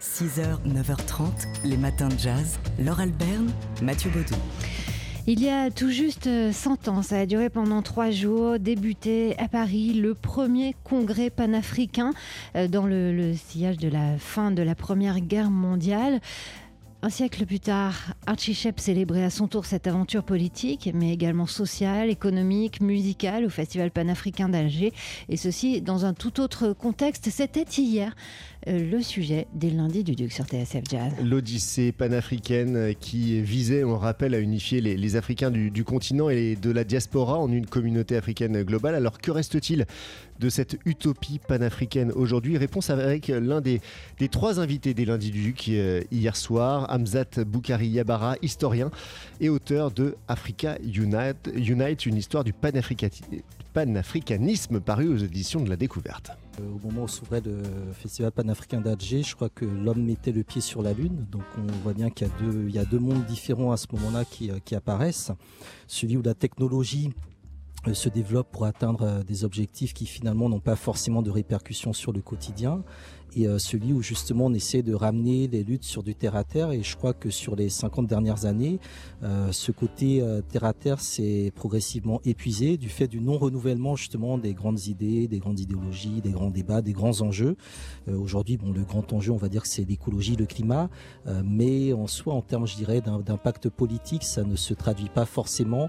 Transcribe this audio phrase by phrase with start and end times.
[0.00, 1.28] 6h, 9h30,
[1.62, 2.58] les matins de jazz.
[2.78, 3.52] Laure Alberne,
[3.82, 4.34] Mathieu Baudou.
[5.26, 9.46] Il y a tout juste 100 ans, ça a duré pendant trois jours, débuté à
[9.46, 12.12] Paris le premier congrès panafricain
[12.56, 16.20] euh, dans le sillage de la fin de la Première Guerre mondiale.
[17.02, 21.46] Un siècle plus tard, Archie Shepp célébrait à son tour cette aventure politique, mais également
[21.46, 24.92] sociale, économique, musicale au Festival panafricain d'Alger,
[25.30, 27.30] et ceci dans un tout autre contexte.
[27.30, 28.14] C'était hier
[28.68, 31.12] euh, le sujet des lundis du Duc sur TSF Jazz.
[31.24, 36.84] L'Odyssée panafricaine qui visait, on rappelle, à unifier les, Africains du, continent et de la
[36.84, 38.94] diaspora en une communauté africaine globale.
[38.94, 39.86] Alors que reste-t-il
[40.40, 43.80] de cette utopie panafricaine aujourd'hui Réponse avec l'un des,
[44.30, 46.90] trois invités des lundis du Duc euh, hier soir.
[46.90, 48.90] Hamzat Boukari Yabara, historien
[49.40, 55.76] et auteur de Africa Unite, Unite une histoire du panafricanisme paru aux éditions de la
[55.76, 56.30] découverte.
[56.58, 57.60] Au moment où s'ouvrait le
[57.92, 61.26] festival panafricain d'Alger, je crois que l'homme mettait le pied sur la Lune.
[61.30, 62.28] Donc on voit bien qu'il
[62.70, 65.32] y a deux, mondes différents à ce moment-là qui, qui apparaissent.
[65.86, 67.10] Celui où la technologie
[67.92, 72.20] se développe pour atteindre des objectifs qui finalement n'ont pas forcément de répercussions sur le
[72.20, 72.82] quotidien
[73.36, 76.44] et euh, celui où justement on essaie de ramener les luttes sur du terre à
[76.44, 76.72] terre.
[76.72, 78.78] Et je crois que sur les 50 dernières années
[79.22, 83.96] euh, ce côté euh, terre à terre s'est progressivement épuisé du fait du non renouvellement
[83.96, 87.56] justement des grandes idées des grandes idéologies des grands débats des grands enjeux.
[88.10, 90.88] Aujourd'hui bon le grand enjeu on va dire que c'est l'écologie le climat.
[91.44, 95.88] Mais en soi en termes je dirais d'impact politique ça ne se traduit pas forcément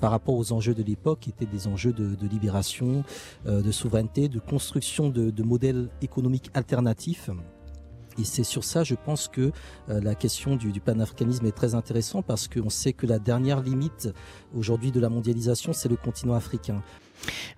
[0.00, 3.04] par rapport aux enjeux de l'époque qui étaient des enjeux de, libération
[3.46, 6.77] de souveraineté de construction de modèles économiques alternatifs
[8.18, 9.52] Et c'est sur ça, je pense que
[9.88, 13.62] euh, la question du, du panafricanisme est très intéressant parce qu'on sait que la dernière
[13.62, 14.08] limite
[14.54, 16.82] aujourd'hui de la mondialisation, c'est le continent africain.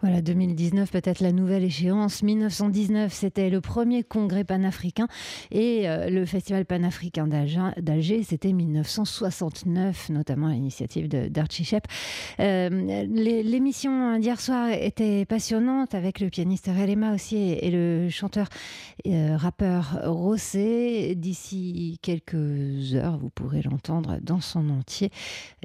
[0.01, 2.23] Voilà, 2019, peut-être la nouvelle échéance.
[2.23, 5.09] 1919, c'était le premier congrès panafricain
[5.51, 11.85] et euh, le festival panafricain d'Alger, c'était 1969, notamment à l'initiative d'Archie Shep.
[12.39, 18.49] Euh, L'émission d'hier soir était passionnante avec le pianiste Relema aussi et, le chanteur
[19.07, 21.15] euh, rappeur Rossé.
[21.17, 25.11] D'ici quelques heures, vous pourrez l'entendre dans son entier,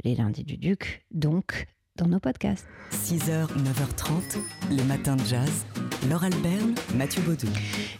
[0.03, 1.67] les lundis du Duc, donc
[1.97, 2.65] dans nos podcasts.
[2.91, 4.37] 6h, 9h30,
[4.69, 5.65] les matins de jazz.
[6.09, 7.47] Laure Alberne, Mathieu Baudou.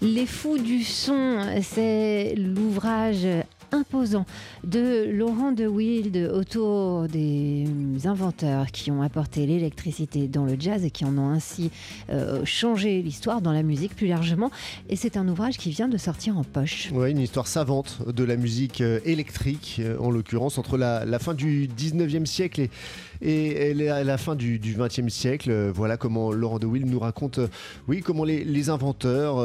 [0.02, 3.26] Les fous du son, c'est l'ouvrage
[3.75, 4.25] imposant
[4.63, 7.66] de Laurent de Wild autour des
[8.06, 11.72] inventeurs qui ont apporté l'électricité dans le jazz et qui en ont ainsi
[12.09, 14.52] euh, changé l'histoire dans la musique plus largement.
[14.90, 16.90] Et c'est un ouvrage qui vient de sortir en poche.
[16.94, 21.34] Oui, une histoire savante de la musique euh, électrique, euh, en l'occurrence, entre la, fin
[21.34, 22.68] du 19e siècle
[23.22, 25.72] et, la, fin du, du 20e siècle.
[25.74, 27.40] Voilà comment Laurent de Wild nous raconte,
[27.88, 29.35] oui, comment les, inventeurs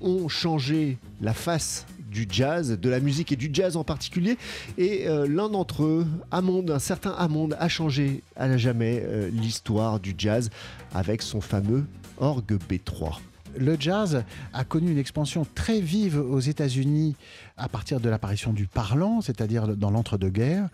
[0.00, 4.38] ont changé la face du jazz, de la musique et du jazz en particulier.
[4.78, 10.14] Et euh, l'un d'entre eux, un certain Hammond, a changé à jamais euh, l'histoire du
[10.16, 10.48] jazz
[10.94, 11.84] avec son fameux
[12.18, 13.18] orgue B3
[13.56, 17.14] le jazz a connu une expansion très vive aux États-Unis
[17.56, 20.68] à partir de l'apparition du parlant, c'est-à-dire dans l'entre-deux-guerres.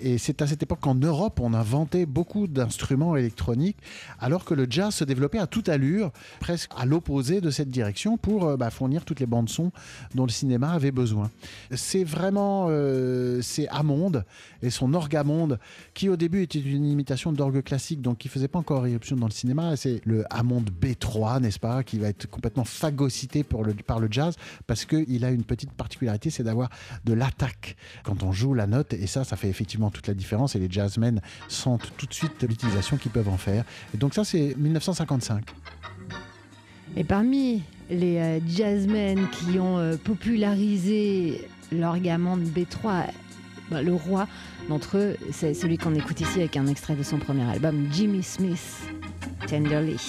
[0.00, 3.76] Et c'est à cette époque qu'en Europe, on inventait beaucoup d'instruments électroniques,
[4.18, 8.16] alors que le jazz se développait à toute allure, presque à l'opposé de cette direction,
[8.16, 9.70] pour bah, fournir toutes les bandes son
[10.14, 11.30] dont le cinéma avait besoin.
[11.70, 14.24] C'est vraiment euh, c'est Hammond
[14.62, 15.58] et son orgamonde
[15.92, 19.26] qui au début était une imitation d'orgue classique, donc qui faisait pas encore éruption dans
[19.26, 19.76] le cinéma.
[19.76, 24.34] C'est le Hammond B3, n'est-ce pas, qui va être complètement phagocyté par le jazz
[24.66, 26.70] parce qu'il a une petite particularité, c'est d'avoir
[27.04, 30.56] de l'attaque quand on joue la note et ça, ça fait effectivement toute la différence
[30.56, 33.64] et les jazzmen sentent tout de suite l'utilisation qu'ils peuvent en faire.
[33.94, 35.44] Et donc ça, c'est 1955.
[36.96, 43.06] Et parmi les euh, jazzmen qui ont euh, popularisé l'orgamande B3,
[43.70, 44.28] bah, le roi
[44.68, 48.22] d'entre eux, c'est celui qu'on écoute ici avec un extrait de son premier album, Jimmy
[48.22, 48.82] Smith,
[49.46, 50.00] Tenderly.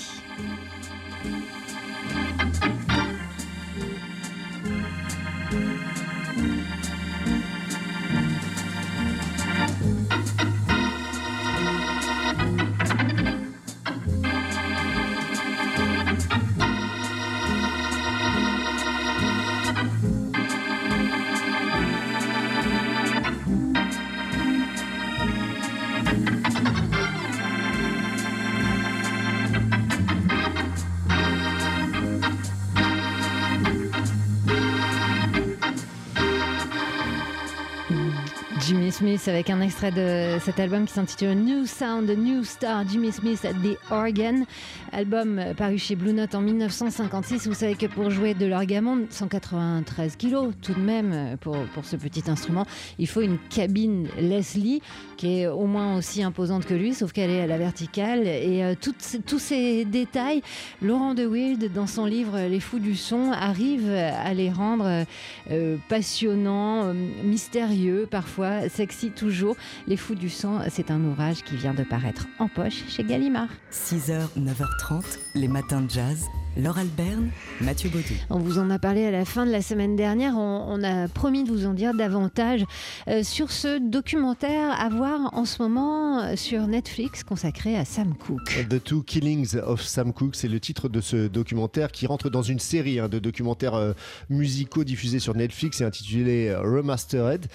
[38.66, 43.12] Jimmy Smith avec un extrait de cet album qui s'intitule New Sound, New Star, Jimmy
[43.12, 44.46] Smith at the Organ.
[44.92, 47.48] Album paru chez Blue Note en 1956.
[47.48, 51.96] Vous savez que pour jouer de l'orgamon, 193 kilos tout de même pour, pour ce
[51.96, 52.66] petit instrument,
[52.98, 54.82] il faut une cabine Leslie
[55.18, 58.28] qui est au moins aussi imposante que lui, sauf qu'elle est à la verticale.
[58.28, 60.42] Et euh, tous ces détails,
[60.82, 65.06] Laurent de Wild, dans son livre Les Fous du Son, arrive à les rendre
[65.52, 69.56] euh, passionnants, euh, mystérieux, parfois sexy toujours.
[69.88, 73.50] Les Fous du Son, c'est un ouvrage qui vient de paraître en poche chez Gallimard.
[73.72, 75.04] 6h, 9h30,
[75.36, 76.26] les matins de jazz.
[76.58, 78.14] Laure Alberne, Mathieu Baudou.
[78.30, 80.38] On vous en a parlé à la fin de la semaine dernière.
[80.38, 82.64] On, a promis de vous en dire davantage
[83.10, 88.68] euh, sur ce documentaire à voir en ce moment sur Netflix consacré à Sam Cooke.
[88.70, 92.44] The Two Killings of Sam Cooke, c'est le titre de ce documentaire qui rentre dans
[92.44, 93.92] une série hein, de documentaires euh,
[94.30, 97.48] musicaux diffusés sur Netflix et intitulé euh, Remastered.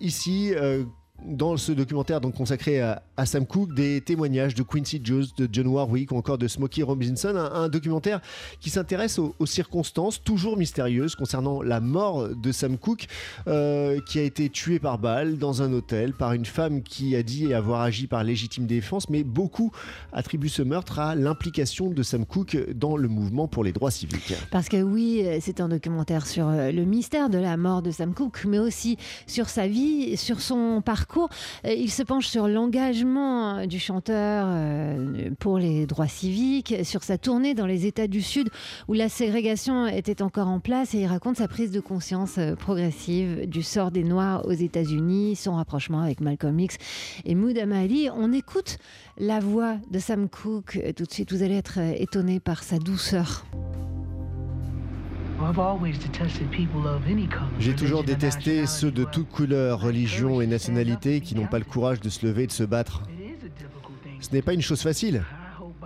[0.00, 0.52] ici,
[1.24, 5.66] dans ce documentaire donc consacré à, Sam Cooke, des témoignages de Quincy Jones, de John
[5.66, 8.20] Warwick ou encore de Smokey Robinson, un, documentaire
[8.60, 13.06] qui s'intéresse aux, circonstances toujours mystérieuses concernant la mort de Sam Cooke,
[13.48, 17.22] euh, qui a été tué par balle dans un hôtel par une femme qui a
[17.22, 19.72] dit avoir agi par légitime défense, mais beaucoup
[20.12, 24.34] attribuent ce meurtre à l'implication de Sam Cooke dans le mouvement pour les droits civiques.
[24.50, 28.14] Parce que oui, c'est un documentaire sur euh, le mystère de la mort de Sam
[28.14, 28.96] Cooke, mais aussi
[29.26, 31.28] sur sa vie, sur son parcours
[31.64, 33.11] il se penche sur l'engagement
[33.66, 38.48] du chanteur euh, pour les droits civiques, sur sa tournée dans les États du Sud
[38.88, 42.54] où la ségrégation était encore en place et il raconte sa prise de conscience euh,
[42.54, 46.78] progressive du sort des Noirs aux États-Unis, son rapprochement avec Malcolm X
[47.24, 48.08] et Mood Amali.
[48.14, 48.78] On écoute
[49.18, 51.32] la voix de Sam Cooke tout de suite.
[51.32, 53.44] Vous allez être étonné par sa douceur.
[57.58, 62.00] J'ai toujours détesté ceux de toute couleur, religion et nationalité qui n'ont pas le courage
[62.00, 63.02] de se lever et de se battre.
[64.20, 65.22] Ce n'est pas une chose facile.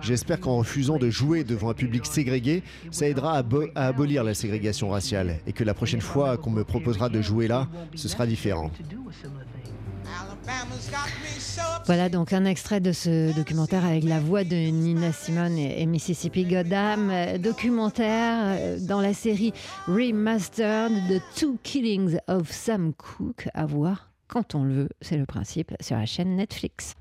[0.01, 2.61] J'espère qu'en refusant de jouer devant un public ségrégué,
[2.91, 3.41] ça aidera
[3.75, 7.47] à, abolir la ségrégation raciale et que la prochaine fois qu'on me proposera de jouer
[7.47, 8.71] là, ce sera différent.
[11.85, 16.45] Voilà donc un extrait de ce documentaire avec la voix de Nina Simone et, Mississippi
[16.45, 17.11] Goddam.
[17.39, 19.53] Documentaire euh, dans la série
[19.87, 24.89] Remastered The Two Killings of Sam Cooke à voir quand on le veut.
[25.01, 26.95] C'est le principe sur la chaîne Netflix.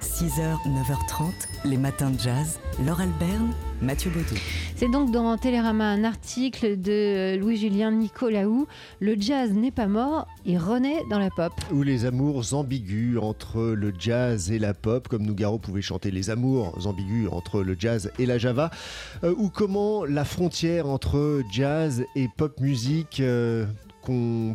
[0.00, 1.32] 6h, 9h30,
[1.64, 2.60] les matins de jazz.
[2.84, 3.52] Laure Alberne,
[3.82, 4.36] Mathieu Baudou.
[4.76, 8.68] C'est donc dans Télérama un article de Louis-Julien Nicolaou.
[9.00, 11.52] Le jazz n'est pas mort, il renaît dans la pop.
[11.72, 16.30] Ou les amours ambigus entre le jazz et la pop, comme Nougaro pouvait chanter les
[16.30, 18.70] amours ambigus entre le jazz et la java.
[19.24, 23.66] Euh, ou comment la frontière entre jazz et pop musique euh,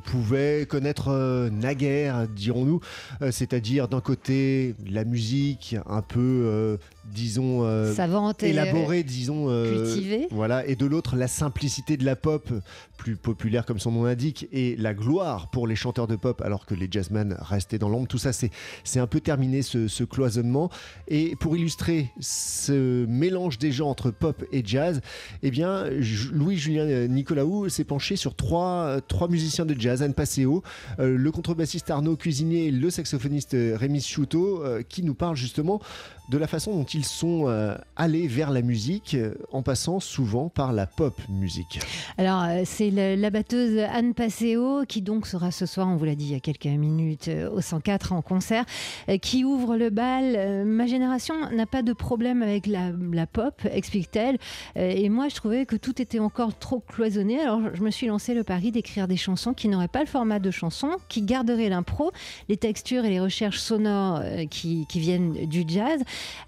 [0.03, 2.79] pouvait connaître euh, naguère, dirons-nous,
[3.21, 10.75] euh, c'est-à-dire d'un côté la musique un peu, euh, disons, élaborée, disons, cultivée, voilà, et
[10.75, 12.49] de l'autre la simplicité de la pop,
[12.97, 16.65] plus populaire comme son nom l'indique, et la gloire pour les chanteurs de pop, alors
[16.65, 18.07] que les jazzmen restaient dans l'ombre.
[18.07, 20.69] Tout ça, c'est un peu terminé ce, cloisonnement.
[21.07, 25.01] Et pour illustrer ce mélange des genres entre pop et jazz,
[25.41, 25.85] eh bien,
[26.31, 30.63] Louis-Julien Nicolaou s'est penché sur trois, trois musiciens de jazz, Anne Passeo,
[30.99, 34.03] euh, le contrebassiste Arnaud Cuisinier et le saxophoniste Rémi
[34.35, 35.79] euh, qui nous parlent justement
[36.29, 39.15] de la façon dont ils sont euh, allés vers la musique
[39.51, 41.79] en passant souvent par la pop musique.
[42.17, 46.25] Alors, c'est la, batteuse Anne Passeo qui donc sera ce soir, on vous l'a dit
[46.25, 48.65] il y a quelques minutes, au 104 en concert,
[49.21, 50.65] qui ouvre le bal.
[50.65, 54.37] Ma génération n'a pas de problème avec la, pop, explique-t-elle.
[54.75, 57.41] Et moi, je trouvais que tout était encore trop cloisonné.
[57.41, 60.39] Alors, je me suis lancé le pari d'écrire des chansons qui n'auraient pas le format
[60.39, 62.11] de chanson, qui garderaient l'impro,
[62.49, 66.01] les textures et les recherches sonores euh, qui, viennent du jazz,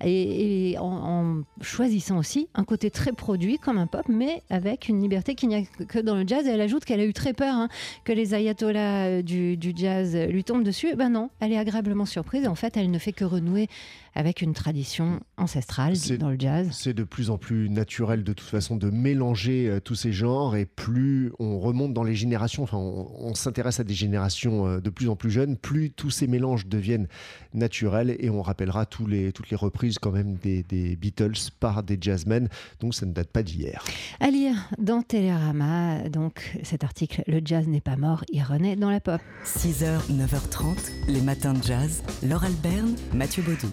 [0.04, 5.36] et, en, choisissant aussi un côté très produit comme un pop, mais avec une liberté
[5.36, 6.48] qu'il n'y a que dans le jazz.
[6.48, 7.70] Et elle ajoute qu'elle a eu très peur hein,
[8.04, 10.96] que les ayatollahs euh, du, jazz lui tombent dessus.
[10.96, 12.48] ben non, elle est agréablement surprise.
[12.48, 13.68] En fait, elle ne fait que renouer
[14.16, 16.70] avec une tradition ancestrale dans le jazz.
[16.72, 20.56] C'est de plus en plus naturel de toute façon de mélanger euh, tous ces genres
[20.56, 24.90] et plus on remonte dans les générations, enfin on, s'intéresse à des générations euh, de
[24.90, 27.08] plus en plus jeunes, plus tous ces mélanges deviennent
[27.54, 31.52] naturels et on rappellera tous les, toutes les est reprise quand même des, des Beatles
[31.60, 33.84] par des jazzmen, donc ça ne date pas d'hier.
[34.20, 38.90] À lire dans Télérama, donc cet article Le jazz n'est pas mort, il renaît dans
[38.90, 39.22] la pop.
[39.46, 42.04] 6h, 9h30, les matins de jazz.
[42.24, 43.72] Laure Alberne, Mathieu Baudou.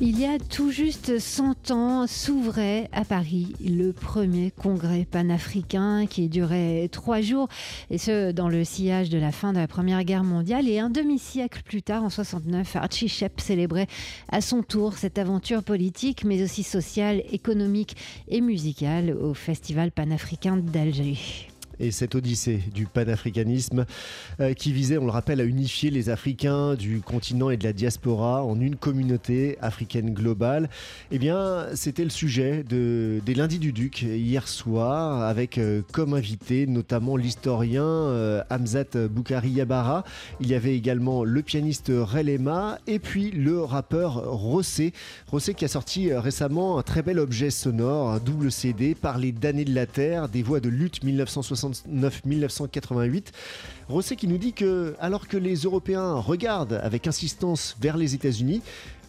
[0.00, 6.28] Il y a tout juste 100 ans s'ouvrait à Paris le premier congrès panafricain qui
[6.28, 7.48] durait trois jours,
[7.90, 10.68] et ce dans le sillage de la fin de la Première Guerre mondiale.
[10.68, 13.88] Et un demi-siècle plus tard, en 69, Archie Shep célébrait
[14.30, 17.96] à son tour cette aventure politique, mais aussi sociale, économique
[18.28, 21.16] et musicale au Festival panafricain d'Alger
[21.80, 23.86] et cette odyssée du panafricanisme
[24.40, 27.72] euh, qui visait, on le rappelle, à unifier les Africains du continent et de la
[27.72, 30.68] diaspora en une communauté africaine globale.
[31.10, 36.14] Eh bien, c'était le sujet de, des lundis du Duc hier soir, avec euh, comme
[36.14, 40.04] invité notamment l'historien euh, Hamzat Boukari Yabara.
[40.40, 44.92] Il y avait également le pianiste Relema et puis le rappeur Rossé.
[45.28, 49.64] Rossé qui a sorti récemment un très bel objet sonore, un double CD, Parler d'années
[49.64, 53.26] de la Terre, des voix de lutte 1960 1989-1988.
[53.88, 58.62] Rosset qui nous dit que alors que les Européens regardent avec insistance vers les États-Unis,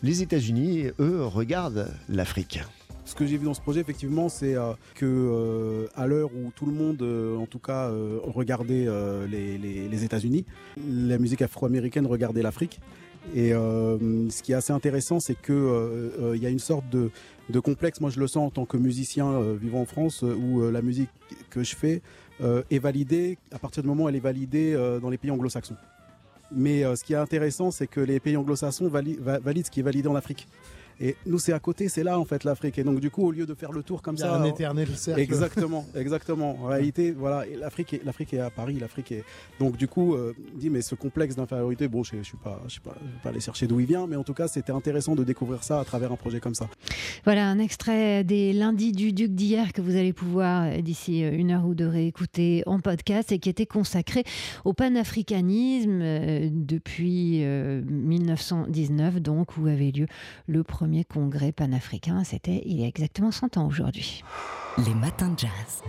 [0.03, 2.61] les États-Unis, eux, regardent l'Afrique.
[3.09, 6.51] Ce que j'ai vu dans ce projet, effectivement, c'est euh, que euh, à l'heure où
[6.55, 7.91] tout le monde, euh, en tout cas,
[8.23, 8.87] regardait
[9.27, 10.45] les, les États-Unis,
[10.87, 12.79] la musique afro-américaine regardait l'Afrique.
[13.35, 17.99] Et ce qui est assez intéressant, c'est que il y a une sorte de, complexe.
[17.99, 21.09] Moi, je le sens en tant que musicien vivant en France, où la musique
[21.49, 22.28] que je fais euh,
[22.69, 25.75] est validée à partir du moment où elle est validée euh, dans les pays anglo-saxons.
[26.51, 29.83] Mais euh, ce qui est intéressant, c'est que les pays anglo-saxons valident ce qui est
[29.83, 30.47] validé en Afrique.
[31.01, 32.77] Et nous, c'est à côté, c'est là en fait l'Afrique.
[32.77, 35.21] Et donc du coup, au lieu de faire le tour comme ça, un éternel cercle.
[35.21, 36.57] Exactement, exactement.
[36.61, 39.23] En réalité, voilà, l'Afrique est, l'Afrique est à Paris, l'Afrique est.
[39.59, 42.71] Donc du coup, euh, dit mais ce complexe d'infériorité, bon, je, je suis pas, je
[42.71, 45.15] suis pas, vais pas aller chercher d'où il vient, mais en tout cas, c'était intéressant
[45.15, 46.67] de découvrir ça à travers un projet comme ça.
[47.23, 51.31] Voilà un extrait des lundis du Duc d'hier que vous allez pouvoir euh, d'ici euh,
[51.31, 54.23] une heure ou deux réécouter en podcast et qui était consacré
[54.65, 55.99] au panafricanisme
[56.51, 60.07] depuis 1919, donc où avait lieu
[60.47, 62.23] le premier premier congrès panafricain.
[62.23, 64.23] C'était il y a exactement 100 ans aujourd'hui.
[64.79, 65.83] Les matins de jazz.